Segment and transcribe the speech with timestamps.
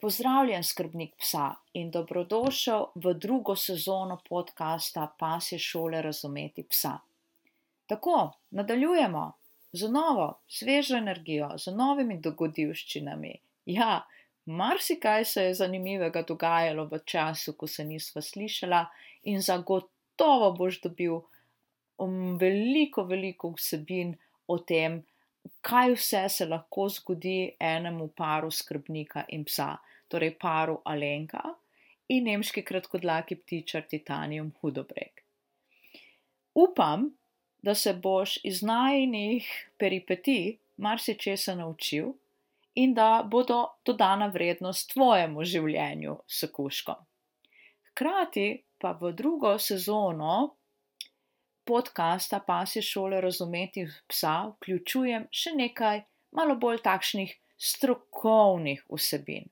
[0.00, 6.98] Pozdravljen, skrbnik psa in dobrodošel v drugo sezono podcasta Pasje šole razumeti psa.
[7.86, 9.32] Tako, nadaljujemo
[9.72, 13.32] z novo, svežo energijo, z novimi dogodivščinami.
[13.72, 14.04] Ja,
[14.44, 18.84] marsikaj se je zanimivega dogajalo v času, ko se nisva slišala,
[19.22, 21.22] in zagotovo boš dobil
[21.96, 24.12] um, veliko, veliko vsebin
[24.46, 25.00] o tem,
[25.60, 29.76] kaj vse se lahko zgodi enemu paru skrbnika in psa,
[30.08, 31.42] torej paru Alenka
[32.08, 35.22] in nemški kratkodlaki ptičar Titanium Hudobreg.
[36.54, 37.10] Upam,
[37.62, 42.12] da se boš iz najnih peripetij marsičesa naučil
[42.74, 47.00] in da bodo dodana vrednost tvojemu življenju s kuškom.
[47.90, 50.54] Hkrati pa v drugo sezono
[51.66, 56.02] podcasta Pasje šole razumeti psa vključujem še nekaj
[56.38, 59.48] malo bolj takšnih strokovnih vsebin.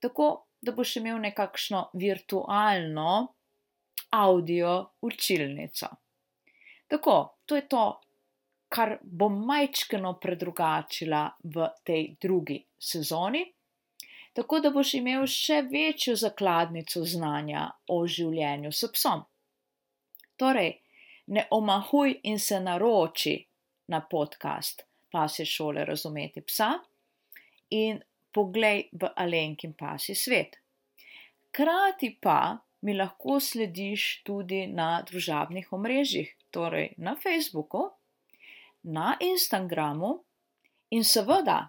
[0.00, 0.28] Tako,
[0.62, 3.34] da boš imel nekakšno virtualno
[4.10, 5.88] audio učilnico.
[6.88, 7.84] Tako, to je to,
[8.68, 13.44] kar bom majčkeno predrugačila v tej drugi sezoni,
[14.32, 19.22] tako da boš imel še večjo zakladnico znanja o življenju s psom.
[20.40, 20.72] Torej,
[21.26, 23.46] ne omahuj in se naroči
[23.86, 26.72] na podcast Pasje šole razumeti psa
[27.70, 28.00] in
[28.32, 30.56] poglej v Alenkin pasji svet.
[31.50, 37.90] Krati pa mi lahko slediš tudi na družabnih omrežjih, torej na Facebooku,
[38.82, 40.18] na Instagramu
[40.90, 41.68] in seveda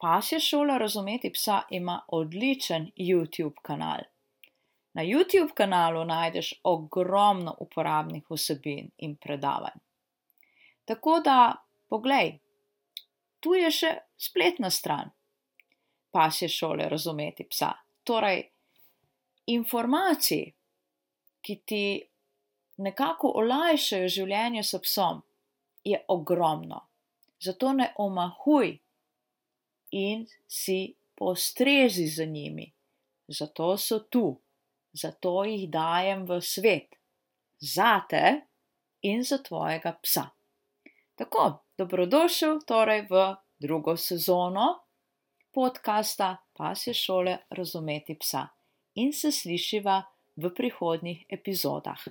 [0.00, 4.00] Pasje šola razumeti psa ima odličen YouTube kanal.
[4.92, 9.78] Na YouTube kanalu najdeš ogromno uporabnih vsebin in predavanj.
[10.84, 11.54] Tako da,
[11.88, 12.38] poglej,
[13.40, 15.10] tu je še spletna stran
[16.10, 17.72] pasje šole razumeti psa.
[18.04, 18.42] Torej,
[19.46, 20.52] informacij,
[21.40, 21.84] ki ti
[22.76, 25.22] nekako olajšajo življenje s psom,
[25.84, 26.80] je ogromno.
[27.40, 28.74] Zato ne omahuj
[29.96, 32.66] in si postrezi za njimi.
[33.28, 34.24] Zato so tu
[34.92, 36.94] zato jih dajem v svet,
[37.60, 38.46] zate
[39.02, 40.30] in za tvojega psa.
[41.14, 44.84] Tako, dobrodošel torej v drugo sezono
[45.52, 48.48] podcasta Pasje šole razumeti psa
[48.94, 50.02] in se slišiva
[50.36, 52.04] v prihodnjih epizodah.